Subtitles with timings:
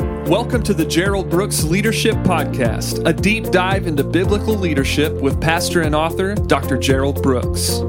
[0.00, 5.82] Welcome to the Gerald Brooks Leadership Podcast, a deep dive into biblical leadership with pastor
[5.82, 6.78] and author Dr.
[6.78, 7.80] Gerald Brooks.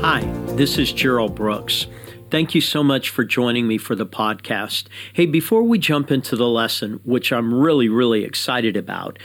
[0.00, 0.22] Hi,
[0.54, 1.86] this is Gerald Brooks.
[2.30, 4.86] Thank you so much for joining me for the podcast.
[5.12, 9.18] Hey, before we jump into the lesson, which I'm really, really excited about,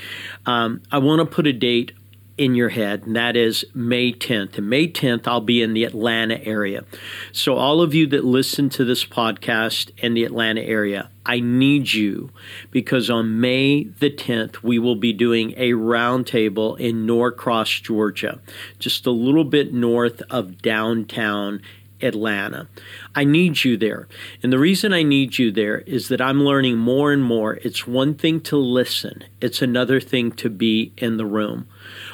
[0.46, 1.94] um, I want to put a date
[2.38, 4.58] in your head, and that is May 10th.
[4.58, 6.84] And May 10th, I'll be in the Atlanta area.
[7.32, 11.94] So, all of you that listen to this podcast in the Atlanta area, I need
[11.94, 12.32] you
[12.72, 18.40] because on May the 10th, we will be doing a roundtable in Norcross, Georgia,
[18.80, 21.62] just a little bit north of downtown
[22.02, 22.68] Atlanta.
[23.14, 24.08] I need you there.
[24.44, 27.56] And the reason I need you there is that I'm learning more and more.
[27.64, 31.68] It's one thing to listen, it's another thing to be in the room.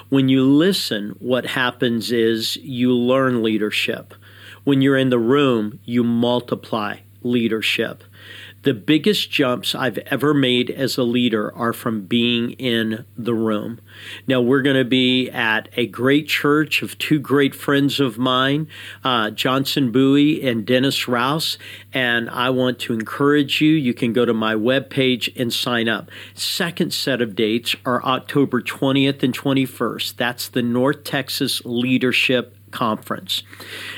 [0.10, 4.14] When you listen, what happens is you learn leadership.
[4.64, 8.04] When you're in the room, you multiply leadership.
[8.64, 13.80] The biggest jumps I've ever made as a leader are from being in the room.
[14.28, 18.68] Now, we're going to be at a great church of two great friends of mine,
[19.04, 21.58] uh, Johnson Bowie and Dennis Rouse,
[21.92, 23.72] and I want to encourage you.
[23.72, 26.12] You can go to my webpage and sign up.
[26.36, 30.18] Second set of dates are October 20th and 21st.
[30.18, 33.44] That's the North Texas Leadership conference.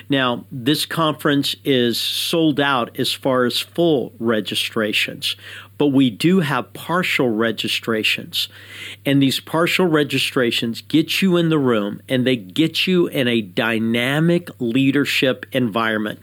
[0.09, 5.35] Now, this conference is sold out as far as full registrations,
[5.83, 8.47] but we do have partial registrations.
[9.05, 13.41] And these partial registrations get you in the room and they get you in a
[13.41, 16.19] dynamic leadership environment.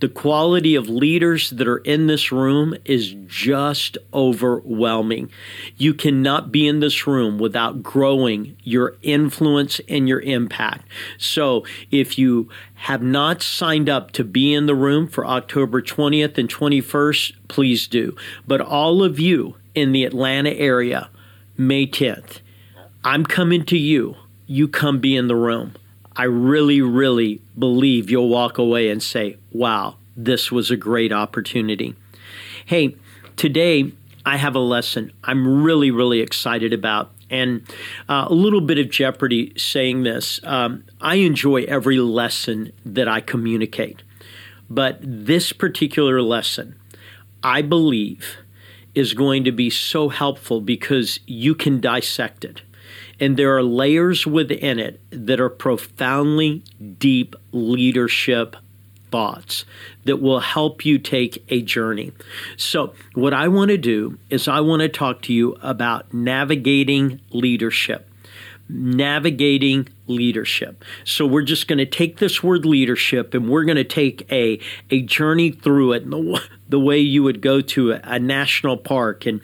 [0.00, 5.30] The quality of leaders that are in this room is just overwhelming.
[5.76, 10.88] You cannot be in this room without growing your influence and your impact.
[11.16, 16.38] So, if you have not signed up to be in the room for October 20th
[16.38, 18.14] and 21st, please do.
[18.46, 21.08] But all of you in the Atlanta area,
[21.56, 22.40] May 10th,
[23.02, 24.16] I'm coming to you.
[24.46, 25.74] You come be in the room.
[26.14, 31.94] I really, really believe you'll walk away and say, wow, this was a great opportunity.
[32.64, 32.96] Hey,
[33.36, 33.92] today
[34.24, 37.12] I have a lesson I'm really, really excited about.
[37.28, 37.62] And
[38.08, 40.40] uh, a little bit of jeopardy saying this.
[40.44, 44.02] Um, I enjoy every lesson that I communicate.
[44.68, 46.76] But this particular lesson,
[47.42, 48.36] I believe,
[48.94, 52.62] is going to be so helpful because you can dissect it.
[53.20, 56.62] And there are layers within it that are profoundly
[56.98, 58.56] deep leadership
[59.10, 59.64] thoughts
[60.04, 62.12] that will help you take a journey.
[62.56, 67.20] So, what I want to do is, I want to talk to you about navigating
[67.30, 68.08] leadership.
[68.68, 70.84] Navigating leadership.
[71.04, 74.58] So, we're just going to take this word leadership and we're going to take a,
[74.90, 79.26] a journey through it the, the way you would go to a, a national park
[79.26, 79.40] and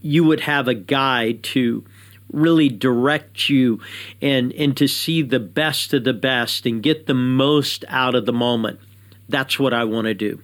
[0.00, 1.84] you would have a guide to
[2.32, 3.80] really direct you
[4.20, 8.26] and and to see the best of the best and get the most out of
[8.26, 8.80] the moment.
[9.28, 10.42] That's what I want to do.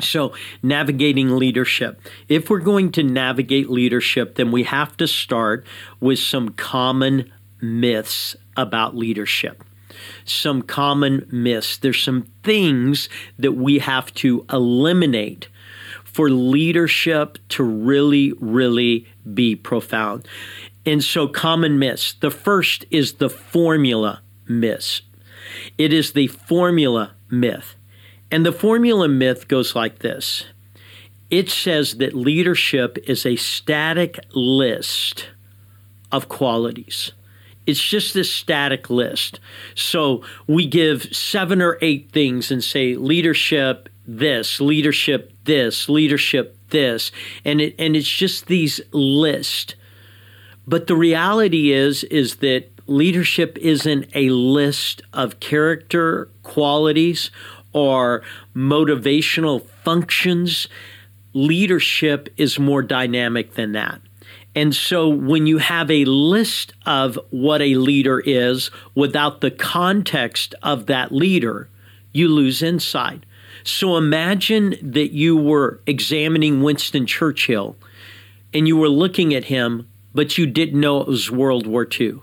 [0.00, 2.00] So, navigating leadership.
[2.28, 5.64] If we're going to navigate leadership, then we have to start
[6.00, 9.62] with some common myths about leadership.
[10.24, 11.76] Some common myths.
[11.76, 15.48] There's some things that we have to eliminate
[16.04, 20.26] for leadership to really, really be profound.
[20.86, 22.14] And so, common myths.
[22.14, 25.00] The first is the formula myth.
[25.78, 27.74] It is the formula myth.
[28.30, 30.44] And the formula myth goes like this
[31.30, 35.30] it says that leadership is a static list
[36.12, 37.12] of qualities.
[37.66, 39.40] It's just this static list.
[39.74, 47.10] So we give seven or eight things and say leadership this, leadership this, leadership this,
[47.44, 49.74] and it and it's just these lists
[50.66, 57.30] but the reality is is that leadership isn't a list of character qualities
[57.72, 58.22] or
[58.54, 60.68] motivational functions.
[61.32, 64.00] Leadership is more dynamic than that.
[64.54, 70.54] And so when you have a list of what a leader is without the context
[70.62, 71.68] of that leader,
[72.12, 73.24] you lose insight.
[73.64, 77.76] So imagine that you were examining Winston Churchill
[78.52, 82.20] and you were looking at him but you didn't know it was World War II.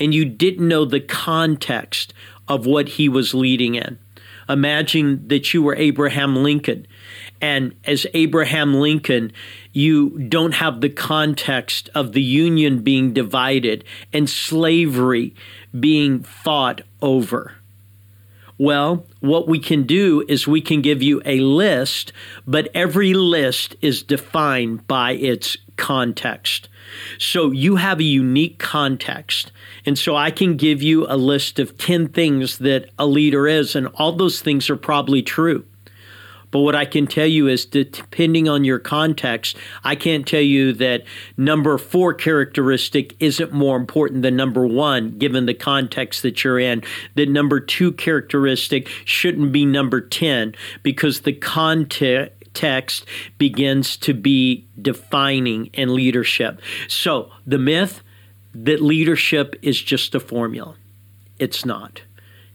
[0.00, 2.12] And you didn't know the context
[2.46, 3.98] of what he was leading in.
[4.48, 6.86] Imagine that you were Abraham Lincoln.
[7.40, 9.32] And as Abraham Lincoln,
[9.72, 15.34] you don't have the context of the Union being divided and slavery
[15.78, 17.54] being fought over.
[18.56, 22.12] Well, what we can do is we can give you a list,
[22.44, 26.68] but every list is defined by its context.
[27.18, 29.50] So you have a unique context.
[29.86, 33.74] And so I can give you a list of 10 things that a leader is,
[33.74, 35.64] and all those things are probably true.
[36.50, 40.72] But what I can tell you is depending on your context, I can't tell you
[40.74, 41.04] that
[41.36, 46.82] number four characteristic isn't more important than number one, given the context that you're in.
[47.16, 53.04] That number two characteristic shouldn't be number 10 because the context text
[53.38, 56.60] begins to be defining in leadership.
[56.88, 58.02] So the myth
[58.54, 60.74] that leadership is just a formula,
[61.38, 62.02] it's not.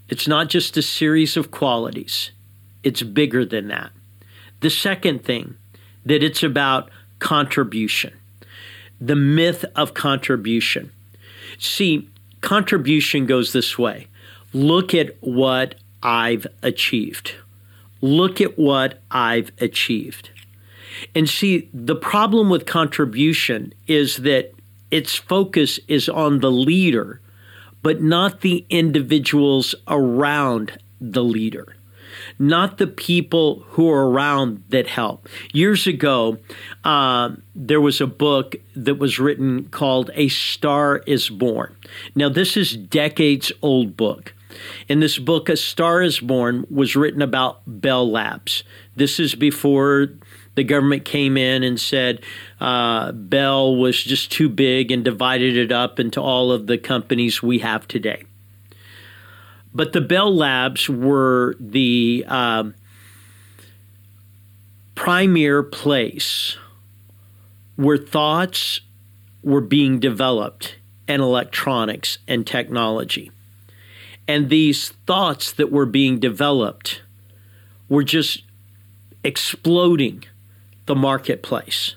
[0.10, 2.31] It's not just a series of qualities.
[2.84, 3.92] It's bigger than that.
[4.60, 5.56] The second thing,
[6.06, 8.13] that it's about contribution,
[9.00, 10.92] the myth of contribution.
[11.57, 12.10] See,
[12.42, 14.07] contribution goes this way
[14.54, 17.36] look at what I've achieved.
[18.03, 20.29] Look at what I've achieved.
[21.15, 24.53] And see, the problem with contribution is that
[24.91, 27.21] its focus is on the leader,
[27.81, 31.77] but not the individuals around the leader
[32.39, 35.27] not the people who are around that help.
[35.51, 36.38] Years ago,
[36.83, 41.75] uh, there was a book that was written called A Star is Born.
[42.15, 44.33] Now, this is decades old book.
[44.88, 48.63] In this book, A Star is Born was written about Bell Labs.
[48.95, 50.09] This is before
[50.55, 52.21] the government came in and said
[52.59, 57.41] uh, Bell was just too big and divided it up into all of the companies
[57.41, 58.23] we have today.
[59.73, 62.65] But the Bell Labs were the uh,
[64.94, 66.57] premier place
[67.75, 68.81] where thoughts
[69.41, 70.75] were being developed
[71.07, 73.31] in electronics and technology.
[74.27, 77.01] And these thoughts that were being developed
[77.89, 78.43] were just
[79.23, 80.23] exploding
[80.85, 81.95] the marketplace.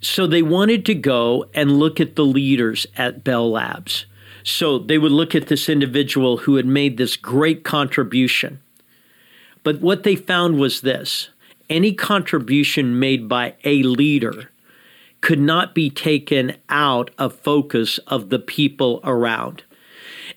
[0.00, 4.06] So they wanted to go and look at the leaders at Bell Labs
[4.46, 8.60] so they would look at this individual who had made this great contribution.
[9.64, 11.30] But what they found was this
[11.68, 14.52] any contribution made by a leader
[15.20, 19.64] could not be taken out of focus of the people around.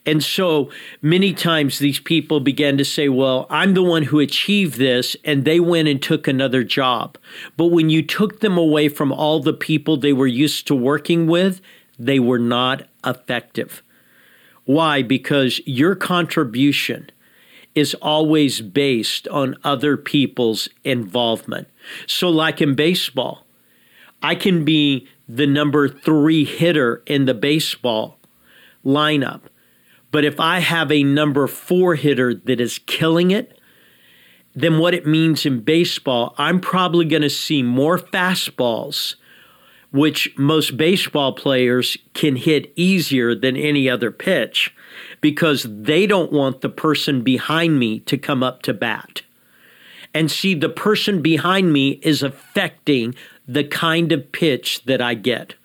[0.06, 4.78] And so many times these people began to say, Well, I'm the one who achieved
[4.78, 7.18] this, and they went and took another job.
[7.57, 11.28] But when you took them away from all the people they were used to working
[11.28, 11.62] with,
[11.98, 13.84] they were not effective.
[14.66, 15.01] Why?
[15.01, 17.10] Because your contribution
[17.75, 21.68] is always based on other people's involvement.
[22.07, 23.46] So, like in baseball,
[24.22, 28.18] I can be the number three hitter in the baseball
[28.86, 29.42] lineup.
[30.12, 33.60] But if I have a number four hitter that is killing it,
[34.56, 39.16] then what it means in baseball, I'm probably going to see more fastballs
[39.92, 44.74] which most baseball players can hit easier than any other pitch
[45.22, 49.24] because they don't want the person behind me to come up to bat.
[50.14, 53.16] And see, the person behind me is affecting
[53.48, 55.56] the kind of pitch that I get.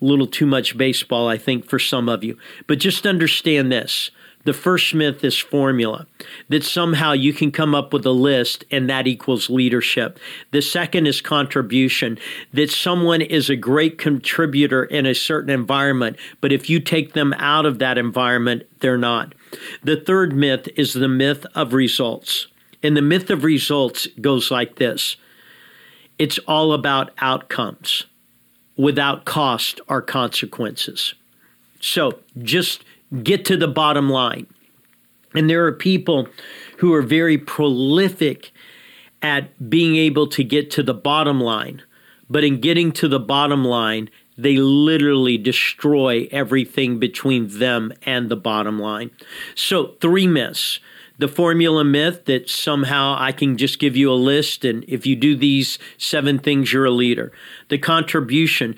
[0.00, 2.38] Little too much baseball, I think, for some of you.
[2.66, 4.10] But just understand this
[4.44, 6.06] the first myth is formula,
[6.48, 10.18] that somehow you can come up with a list and that equals leadership.
[10.50, 12.18] The second is contribution,
[12.54, 17.34] that someone is a great contributor in a certain environment, but if you take them
[17.34, 19.34] out of that environment, they're not.
[19.84, 22.46] The third myth is the myth of results.
[22.82, 25.16] And the myth of results goes like this
[26.18, 28.04] it's all about outcomes
[28.80, 31.14] without cost or consequences.
[31.80, 32.84] So just
[33.22, 34.46] get to the bottom line.
[35.34, 36.28] And there are people
[36.78, 38.50] who are very prolific
[39.22, 41.82] at being able to get to the bottom line.
[42.28, 44.08] But in getting to the bottom line,
[44.38, 49.10] they literally destroy everything between them and the bottom line.
[49.54, 50.80] So, three myths.
[51.20, 55.14] The formula myth that somehow I can just give you a list, and if you
[55.14, 57.30] do these seven things, you're a leader.
[57.68, 58.74] The contribution.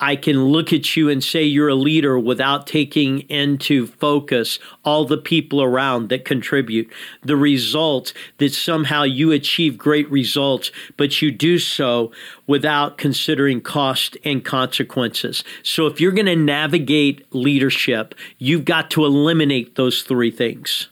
[0.00, 5.04] I can look at you and say you're a leader without taking into focus all
[5.04, 6.90] the people around that contribute.
[7.22, 12.12] The result that somehow you achieve great results, but you do so
[12.46, 15.44] without considering cost and consequences.
[15.62, 20.88] So if you're going to navigate leadership, you've got to eliminate those three things.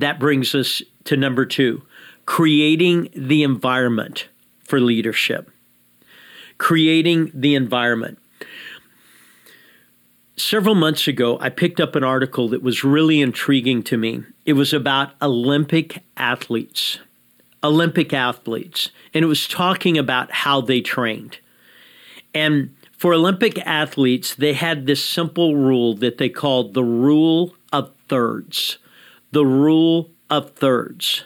[0.00, 1.82] That brings us to number two
[2.26, 4.28] creating the environment
[4.62, 5.50] for leadership
[6.58, 8.18] creating the environment.
[10.36, 14.22] several months ago, I picked up an article that was really intriguing to me.
[14.44, 17.00] It was about Olympic athletes,
[17.64, 21.38] Olympic athletes, and it was talking about how they trained.
[22.32, 27.90] And for Olympic athletes, they had this simple rule that they called the rule of
[28.08, 28.78] thirds.
[29.30, 31.24] The rule of thirds.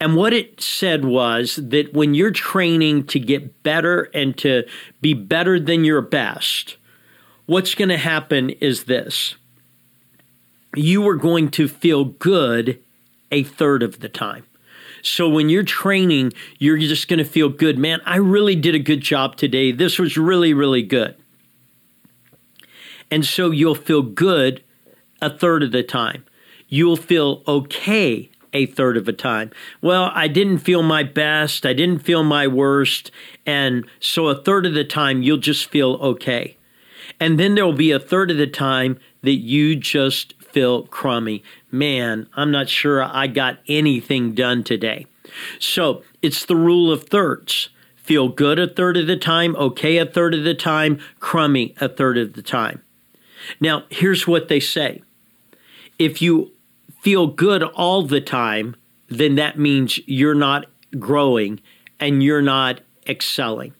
[0.00, 4.64] And what it said was that when you're training to get better and to
[5.00, 6.76] be better than your best,
[7.46, 9.36] what's going to happen is this
[10.74, 12.80] you are going to feel good
[13.30, 14.44] a third of the time.
[15.02, 17.76] So when you're training, you're just going to feel good.
[17.76, 19.72] Man, I really did a good job today.
[19.72, 21.16] This was really, really good.
[23.10, 24.62] And so you'll feel good
[25.20, 26.24] a third of the time.
[26.72, 29.50] You'll feel okay a third of the time.
[29.82, 31.66] Well, I didn't feel my best.
[31.66, 33.10] I didn't feel my worst.
[33.44, 36.56] And so a third of the time, you'll just feel okay.
[37.20, 41.42] And then there will be a third of the time that you just feel crummy.
[41.70, 45.04] Man, I'm not sure I got anything done today.
[45.58, 47.68] So it's the rule of thirds.
[47.96, 51.88] Feel good a third of the time, okay a third of the time, crummy a
[51.90, 52.80] third of the time.
[53.60, 55.02] Now, here's what they say
[55.98, 56.51] if you
[57.02, 58.76] feel good all the time,
[59.08, 60.66] then that means you're not
[60.98, 61.60] growing
[61.98, 63.74] and you're not excelling.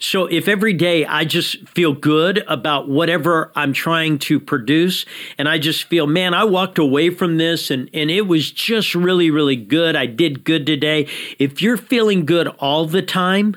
[0.00, 5.06] So if every day I just feel good about whatever I'm trying to produce,
[5.38, 8.96] and I just feel, man, I walked away from this and, and it was just
[8.96, 9.94] really, really good.
[9.94, 11.06] I did good today.
[11.38, 13.56] If you're feeling good all the time,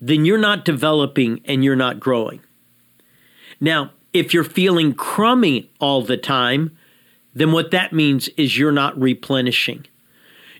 [0.00, 2.40] then you're not developing and you're not growing.
[3.60, 6.76] Now, if you're feeling crummy all the time,
[7.34, 9.86] then what that means is you're not replenishing.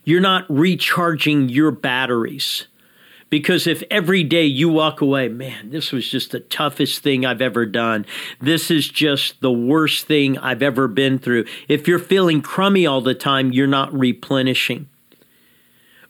[0.05, 2.67] You're not recharging your batteries.
[3.31, 7.41] Because if every day you walk away, man, this was just the toughest thing I've
[7.41, 8.07] ever done.
[8.41, 11.47] This is just the worst thing I've ever been through.
[11.67, 14.89] If you're feeling crummy all the time, you're not replenishing.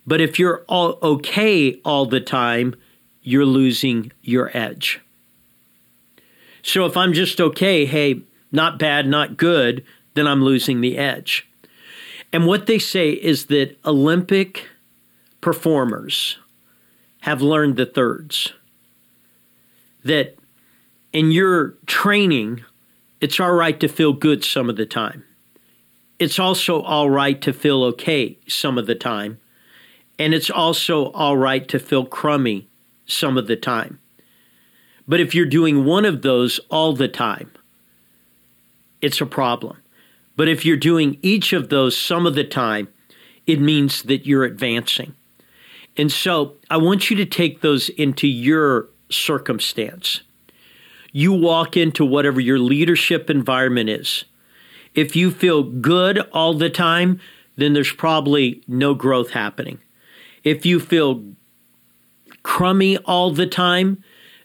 [0.07, 2.75] But if you're all okay all the time,
[3.23, 5.01] you're losing your edge.
[6.63, 11.49] So if I'm just okay, hey, not bad, not good, then I'm losing the edge.
[12.33, 14.69] And what they say is that Olympic
[15.41, 16.39] performers,
[17.25, 18.53] have learned the thirds.
[20.05, 20.37] That
[21.11, 22.63] in your training,
[23.21, 25.25] it's all right to feel good some of the time.
[26.19, 29.41] It's also all right to feel okay some of the time.
[30.19, 32.69] And it's also all right to feel crummy
[33.07, 33.99] some of the time.
[35.09, 37.51] But if you're doing one of those all the time,
[39.01, 39.79] it's a problem.
[40.37, 42.89] But if you're doing each of those some of the time,
[43.47, 45.15] it means that you're advancing.
[45.97, 50.23] And so I want you to take those into your circumstance.
[51.13, 54.25] You walk into whatever your leadership environment is.
[54.95, 57.21] If you feel good all the time,
[57.57, 59.79] then there's probably no growth happening.
[60.43, 61.25] If you feel
[62.43, 64.03] crummy all the time,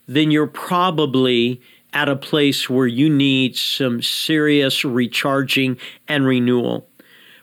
[0.08, 1.62] then you're probably
[1.94, 5.78] at a place where you need some serious recharging
[6.08, 6.88] and renewal.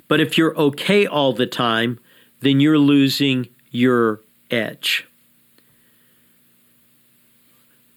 [0.09, 1.99] But if you're okay all the time,
[2.41, 5.07] then you're losing your edge.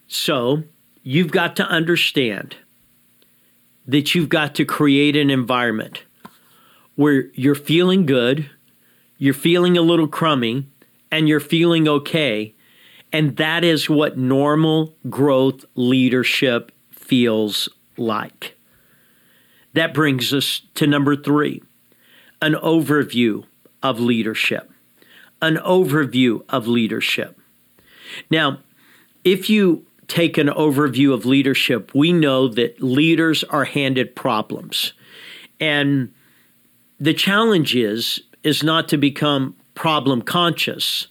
[0.08, 0.64] So
[1.02, 2.56] you've got to understand
[3.86, 6.02] that you've got to create an environment
[6.96, 8.50] where you're feeling good,
[9.18, 10.66] you're feeling a little crummy,
[11.10, 12.54] and you're feeling okay.
[13.12, 18.56] And that is what normal growth leadership feels like.
[19.72, 21.62] That brings us to number three
[22.42, 23.44] an overview
[23.82, 24.70] of leadership
[25.42, 27.38] an overview of leadership.
[28.30, 28.60] Now,
[29.24, 34.92] if you take an overview of leadership, we know that leaders are handed problems.
[35.60, 36.12] And
[36.98, 41.06] the challenge is is not to become problem conscious,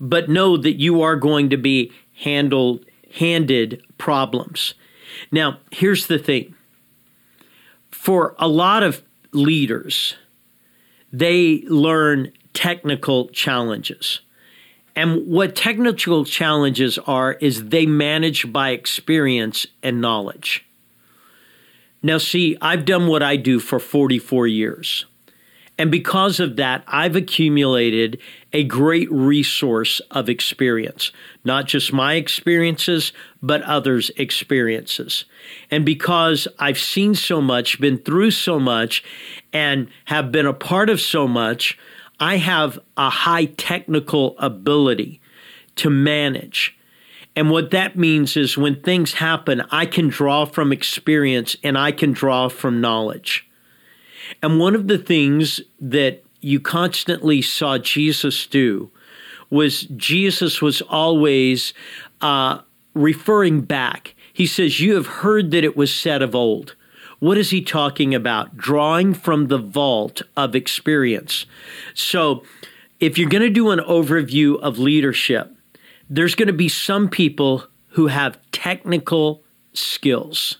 [0.00, 2.84] but know that you are going to be handled
[3.14, 4.74] handed problems.
[5.30, 6.54] Now, here's the thing.
[7.90, 10.16] For a lot of leaders,
[11.12, 14.20] they learn technical challenges.
[14.94, 20.64] And what technical challenges are is they manage by experience and knowledge.
[22.02, 25.06] Now, see, I've done what I do for 44 years.
[25.78, 28.18] And because of that, I've accumulated
[28.56, 31.12] a great resource of experience,
[31.44, 35.26] not just my experiences, but others' experiences.
[35.70, 39.04] And because I've seen so much, been through so much,
[39.52, 41.78] and have been a part of so much,
[42.18, 45.20] I have a high technical ability
[45.74, 46.78] to manage.
[47.36, 51.92] And what that means is when things happen, I can draw from experience and I
[51.92, 53.46] can draw from knowledge.
[54.42, 58.88] And one of the things that you constantly saw Jesus do
[59.50, 61.74] was Jesus was always
[62.20, 62.60] uh,
[62.94, 64.14] referring back.
[64.32, 66.76] He says, You have heard that it was said of old.
[67.18, 68.56] What is he talking about?
[68.56, 71.46] Drawing from the vault of experience.
[71.94, 72.44] So,
[73.00, 75.52] if you're going to do an overview of leadership,
[76.08, 80.58] there's going to be some people who have technical skills.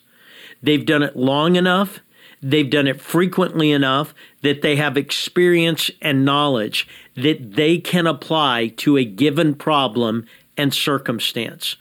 [0.60, 2.00] They've done it long enough,
[2.50, 6.86] they've done it frequently enough that they have experience and knowledge
[7.16, 10.26] that they can apply to a given problem
[10.56, 11.76] and circumstance.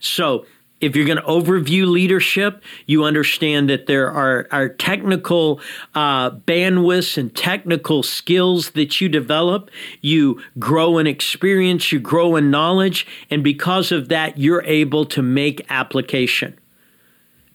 [0.00, 0.46] So,
[0.80, 5.60] if you're going to overview leadership, you understand that there are, are technical
[5.94, 9.70] uh, bandwidths and technical skills that you develop.
[10.02, 15.22] You grow in experience, you grow in knowledge, and because of that, you're able to
[15.22, 16.58] make application.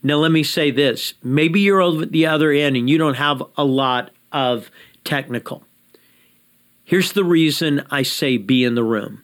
[0.01, 3.43] Now, let me say this maybe you're over the other end and you don't have
[3.57, 4.71] a lot of
[5.03, 5.63] technical.
[6.83, 9.23] Here's the reason I say be in the room.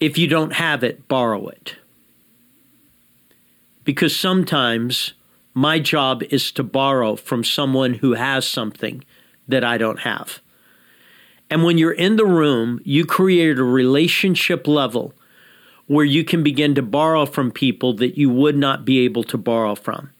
[0.00, 1.76] If you don't have it, borrow it
[3.84, 5.12] because sometimes
[5.52, 9.04] my job is to borrow from someone who has something
[9.46, 10.40] that I don't have.
[11.50, 15.14] And when you're in the room, you create a relationship level
[15.86, 19.38] where you can begin to borrow from people that you would not be able to
[19.38, 20.10] borrow from.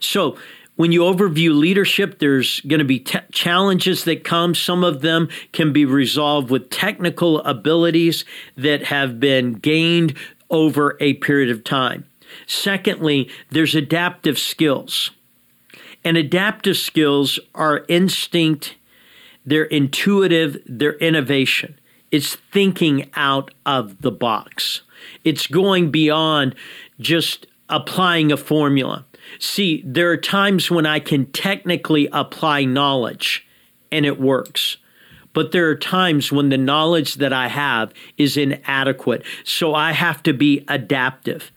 [0.00, 0.36] So,
[0.76, 4.56] when you overview leadership, there's going to be challenges that come.
[4.56, 8.24] Some of them can be resolved with technical abilities
[8.56, 10.16] that have been gained
[10.50, 12.06] over a period of time.
[12.46, 15.12] Secondly, there's adaptive skills.
[16.04, 18.74] And adaptive skills are instinct,
[19.46, 21.78] they're intuitive, they're innovation.
[22.10, 24.82] It's thinking out of the box.
[25.24, 26.54] It's going beyond
[27.00, 29.04] just applying a formula.
[29.38, 33.46] See, there are times when I can technically apply knowledge
[33.90, 34.76] and it works.
[35.32, 39.24] But there are times when the knowledge that I have is inadequate.
[39.42, 41.50] So I have to be adaptive.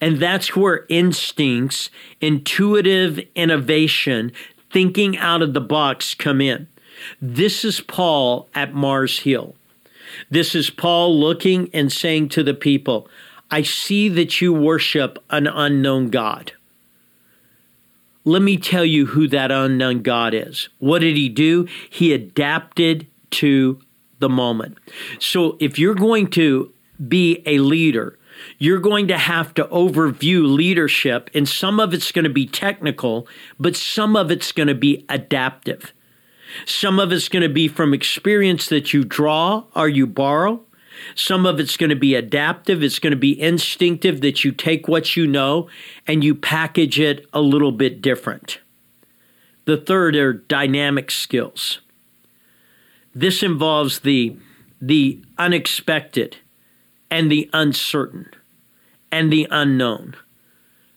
[0.00, 1.88] And that's where instincts,
[2.20, 4.32] intuitive innovation,
[4.70, 6.68] thinking out of the box come in.
[7.20, 9.54] This is Paul at Mars Hill.
[10.30, 13.08] This is Paul looking and saying to the people,
[13.50, 16.52] I see that you worship an unknown God.
[18.24, 20.68] Let me tell you who that unknown God is.
[20.78, 21.66] What did he do?
[21.90, 23.80] He adapted to
[24.20, 24.78] the moment.
[25.18, 26.72] So if you're going to
[27.08, 28.18] be a leader,
[28.58, 33.26] you're going to have to overview leadership, and some of it's going to be technical,
[33.58, 35.92] but some of it's going to be adaptive.
[36.66, 40.60] Some of it's going to be from experience that you draw or you borrow.
[41.14, 42.82] Some of it's going to be adaptive.
[42.82, 45.68] It's going to be instinctive that you take what you know
[46.06, 48.60] and you package it a little bit different.
[49.64, 51.80] The third are dynamic skills.
[53.14, 54.36] This involves the,
[54.80, 56.38] the unexpected
[57.10, 58.30] and the uncertain
[59.10, 60.16] and the unknown.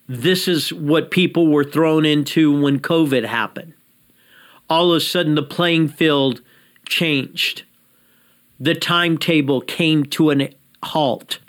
[0.07, 3.73] This is what people were thrown into when COVID happened.
[4.69, 6.41] All of a sudden, the playing field
[6.87, 7.63] changed.
[8.59, 10.49] The timetable came to a
[10.83, 11.39] halt.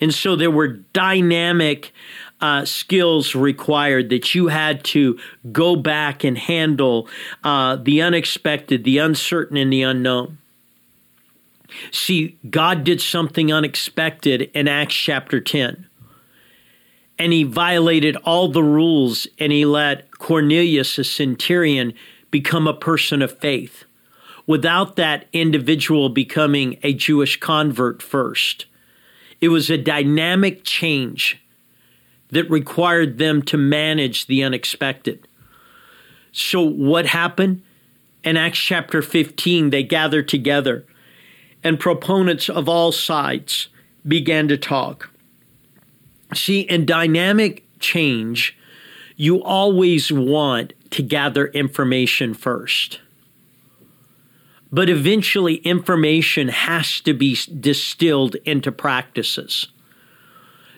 [0.00, 1.92] And so there were dynamic
[2.40, 5.18] uh, skills required that you had to
[5.52, 7.08] go back and handle
[7.44, 10.38] uh, the unexpected, the uncertain, and the unknown.
[11.92, 15.86] See, God did something unexpected in Acts chapter 10.
[17.22, 21.94] And he violated all the rules and he let Cornelius, a centurion,
[22.32, 23.84] become a person of faith
[24.44, 28.66] without that individual becoming a Jewish convert first.
[29.40, 31.40] It was a dynamic change
[32.30, 35.28] that required them to manage the unexpected.
[36.32, 37.62] So, what happened?
[38.24, 40.84] In Acts chapter 15, they gathered together
[41.62, 43.68] and proponents of all sides
[44.04, 45.11] began to talk.
[46.34, 48.56] See, in dynamic change,
[49.16, 53.00] you always want to gather information first.
[54.70, 59.68] But eventually, information has to be distilled into practices.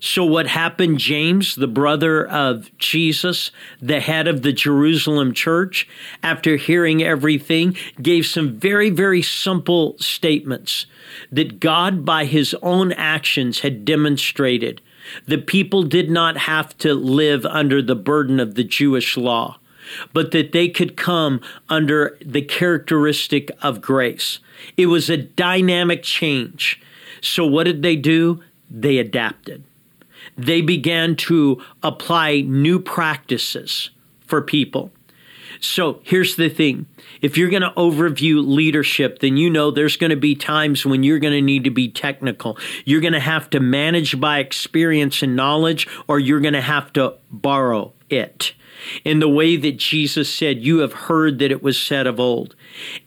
[0.01, 5.89] So, what happened, James, the brother of Jesus, the head of the Jerusalem church,
[6.23, 10.85] after hearing everything, gave some very, very simple statements
[11.33, 14.83] that God, by his own actions, had demonstrated
[15.27, 19.59] the people did not have to live under the burden of the Jewish law,
[20.13, 24.39] but that they could come under the characteristic of grace.
[24.77, 26.81] It was a dynamic change.
[27.21, 28.43] So, what did they do?
[28.71, 29.63] they adapted.
[30.37, 33.91] They began to apply new practices
[34.21, 34.91] for people.
[35.65, 36.87] So here's the thing
[37.23, 41.03] if you're going to overview leadership, then you know there's going to be times when
[41.03, 42.59] you're going to need to be technical.
[42.85, 46.93] You're going to have to manage by experience and knowledge, or you're going to have
[46.95, 48.53] to borrow it.
[49.05, 52.55] In the way that Jesus said, You have heard that it was said of old.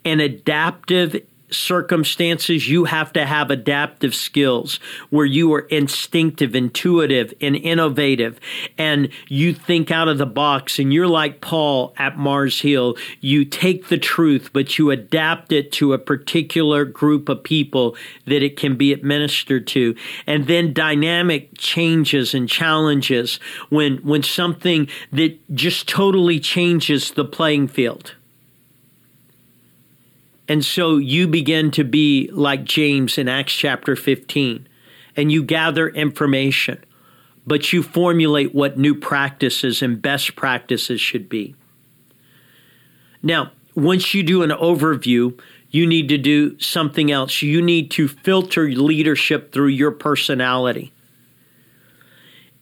[0.04, 4.80] An adaptive circumstances, you have to have adaptive skills
[5.10, 8.40] where you are instinctive, intuitive, and innovative,
[8.78, 10.80] and you think out of the box.
[10.80, 12.96] And you're like Paul at Mars Hill.
[13.22, 18.44] You take the truth, but you adapt it to a particular group of people that
[18.44, 19.96] it can be administered to.
[20.26, 27.68] And then dynamic changes and challenges when, when something that just totally changes the playing
[27.68, 28.14] field.
[30.48, 34.68] And so you begin to be like James in Acts chapter 15,
[35.16, 36.84] and you gather information,
[37.46, 41.56] but you formulate what new practices and best practices should be.
[43.22, 47.42] Now, once you do an overview, you need to do something else.
[47.42, 50.94] You need to filter leadership through your personality.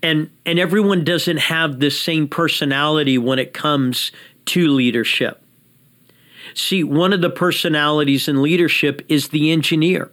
[0.01, 4.11] And, and everyone doesn't have the same personality when it comes
[4.47, 5.44] to leadership.
[6.55, 10.09] See, one of the personalities in leadership is the engineer.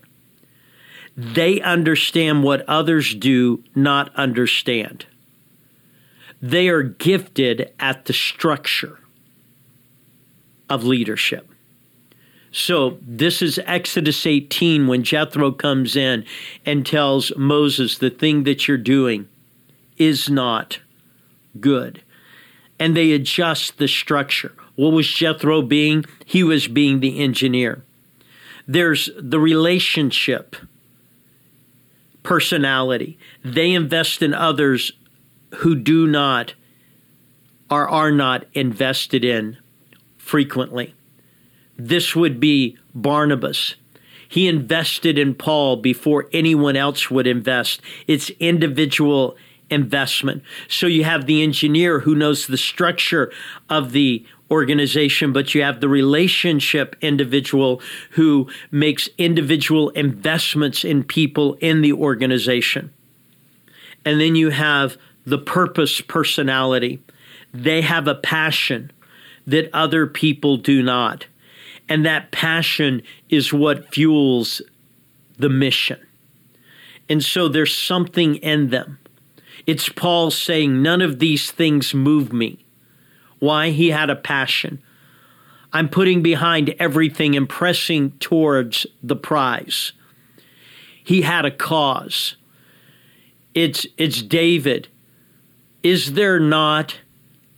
[1.16, 5.06] They understand what others do not understand.
[6.40, 8.98] They are gifted at the structure
[10.68, 11.48] of leadership.
[12.50, 16.24] So, this is Exodus 18 when Jethro comes in
[16.66, 19.28] and tells Moses, The thing that you're doing
[19.96, 20.80] is not
[21.60, 22.02] good.
[22.78, 24.52] And they adjust the structure.
[24.76, 26.04] What was Jethro being?
[26.24, 27.84] He was being the engineer.
[28.66, 30.56] There's the relationship,
[32.22, 33.18] personality.
[33.44, 34.92] They invest in others
[35.56, 36.54] who do not
[37.70, 39.58] or are not invested in
[40.16, 40.94] frequently.
[41.76, 43.74] This would be Barnabas.
[44.28, 47.82] He invested in Paul before anyone else would invest.
[48.06, 49.36] It's individual
[49.68, 50.42] investment.
[50.68, 53.32] So you have the engineer who knows the structure
[53.68, 61.54] of the organization, but you have the relationship individual who makes individual investments in people
[61.54, 62.92] in the organization.
[64.04, 67.02] And then you have the purpose personality.
[67.54, 68.92] They have a passion
[69.46, 71.26] that other people do not.
[71.88, 74.60] And that passion is what fuels
[75.38, 75.98] the mission.
[77.08, 78.98] And so there's something in them.
[79.66, 82.61] It's Paul saying, None of these things move me.
[83.42, 83.70] Why?
[83.70, 84.80] He had a passion.
[85.72, 89.90] I'm putting behind everything and pressing towards the prize.
[91.02, 92.36] He had a cause.
[93.52, 94.86] It's, it's David.
[95.82, 97.00] Is there not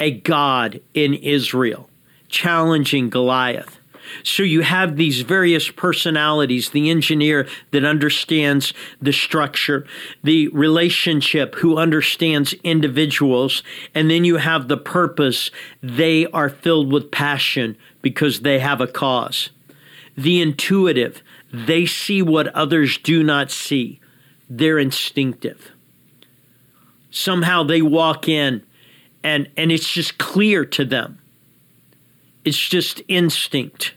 [0.00, 1.90] a God in Israel
[2.30, 3.78] challenging Goliath?
[4.22, 9.86] So you have these various personalities the engineer that understands the structure,
[10.22, 13.62] the relationship who understands individuals,
[13.94, 15.50] and then you have the purpose.
[15.82, 19.50] They are filled with passion because they have a cause.
[20.16, 24.00] The intuitive, they see what others do not see,
[24.48, 25.72] they're instinctive.
[27.10, 28.64] Somehow they walk in
[29.22, 31.18] and, and it's just clear to them
[32.44, 33.94] it's just instinct.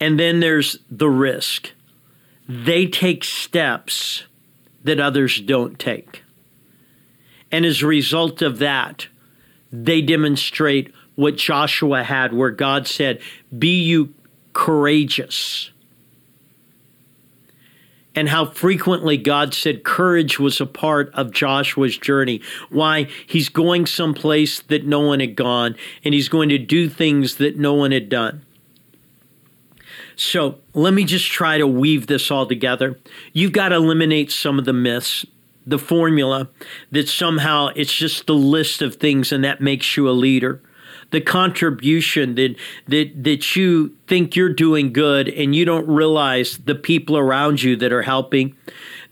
[0.00, 1.72] And then there's the risk.
[2.48, 4.24] They take steps
[4.84, 6.22] that others don't take.
[7.50, 9.08] And as a result of that,
[9.72, 13.20] they demonstrate what Joshua had, where God said,
[13.56, 14.14] Be you
[14.52, 15.70] courageous
[18.18, 22.40] and how frequently God said courage was a part of Joshua's journey.
[22.68, 23.06] Why?
[23.28, 27.58] He's going someplace that no one had gone, and he's going to do things that
[27.58, 28.44] no one had done.
[30.16, 32.98] So let me just try to weave this all together.
[33.32, 35.24] You've got to eliminate some of the myths,
[35.64, 36.48] the formula
[36.90, 40.60] that somehow it's just the list of things and that makes you a leader
[41.10, 42.54] the contribution that
[42.86, 47.76] that that you think you're doing good and you don't realize the people around you
[47.76, 48.54] that are helping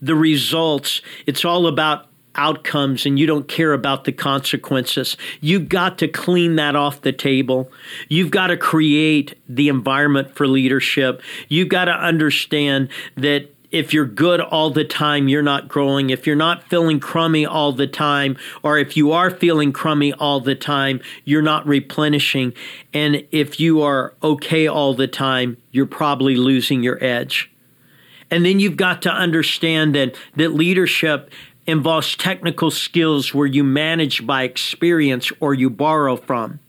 [0.03, 5.17] the results it's all about outcomes and you don't care about the consequences.
[5.41, 7.71] You've got to clean that off the table.
[8.09, 11.23] You've got to create the environment for leadership.
[11.49, 16.11] You've got to understand that if you're good all the time, you're not growing.
[16.11, 20.41] If you're not feeling crummy all the time, or if you are feeling crummy all
[20.41, 22.55] the time, you're not replenishing.
[22.95, 27.53] And if you are okay all the time, you're probably losing your edge.
[28.31, 31.31] And then you've got to understand that, that leadership
[31.67, 36.61] involves technical skills where you manage by experience or you borrow from,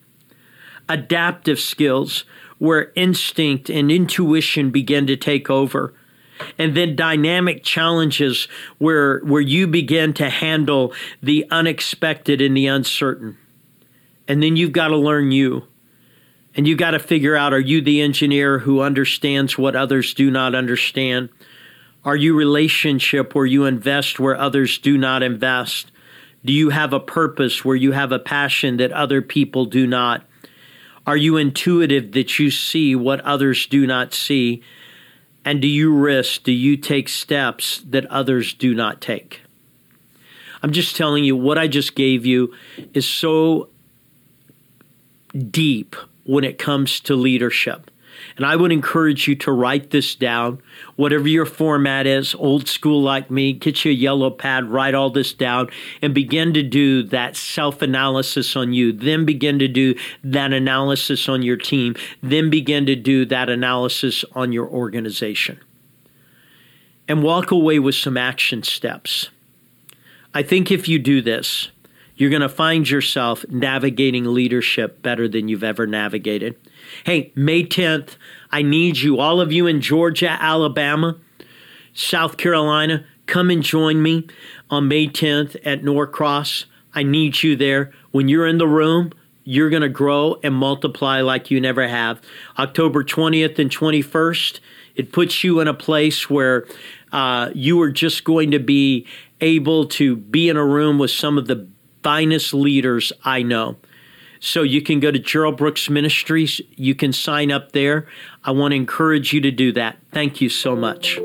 [0.90, 2.26] adaptive skills
[2.58, 5.94] where instinct and intuition begin to take over.
[6.58, 8.48] And then dynamic challenges
[8.78, 13.38] where, where you begin to handle the unexpected and the uncertain.
[14.28, 15.68] And then you've got to learn you.
[16.56, 20.32] And you've got to figure out are you the engineer who understands what others do
[20.32, 21.30] not understand?
[22.04, 25.92] Are you relationship where you invest where others do not invest?
[26.44, 30.26] Do you have a purpose where you have a passion that other people do not?
[31.06, 34.64] Are you intuitive that you see what others do not see?
[35.48, 39.44] And do you risk, do you take steps that others do not take?
[40.62, 42.54] I'm just telling you, what I just gave you
[42.94, 43.70] is so
[45.50, 47.90] deep when it comes to leadership.
[48.38, 50.62] And I would encourage you to write this down,
[50.96, 55.10] whatever your format is, old school like me, get you a yellow pad, write all
[55.10, 55.70] this down,
[56.04, 58.94] and begin to do that self analysis on you.
[58.94, 61.96] Then begin to do that analysis on your team.
[62.22, 65.60] Then begin to do that analysis on your organization.
[67.08, 69.30] And walk away with some action steps.
[70.34, 71.70] I think if you do this,
[72.18, 76.56] you're going to find yourself navigating leadership better than you've ever navigated.
[77.06, 78.18] Hey, May 10th,
[78.52, 81.18] I need you, all of you in Georgia, Alabama,
[81.94, 84.28] South Carolina, come and join me
[84.70, 86.66] on May 10th at Norcross.
[86.94, 87.94] I need you there.
[88.12, 92.20] When you're in the room, you're going to grow and multiply like you never have.
[92.58, 94.60] October 20th and 21st,
[94.96, 96.66] it puts you in a place where
[97.12, 99.06] uh, you are just going to be
[99.40, 101.68] able to be in a room with some of the
[102.04, 103.78] finest leaders I know.
[104.40, 106.62] So you can go to Gerald Brooks Ministries.
[106.76, 108.08] You can sign up there.
[108.44, 109.98] I want to encourage you to do that.
[110.12, 111.20] Thank you so much.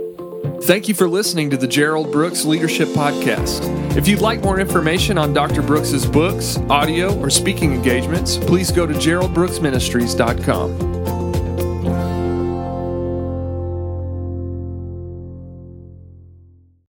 [0.63, 3.97] Thank you for listening to the Gerald Brooks Leadership Podcast.
[3.97, 5.61] If you'd like more information on Dr.
[5.61, 10.92] Brooks's books, audio, or speaking engagements, please go to geraldbrooksministries.com.